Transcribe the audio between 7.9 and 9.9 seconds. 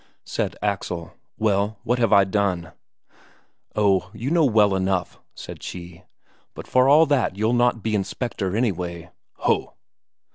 Inspector, anyway." "Ho!"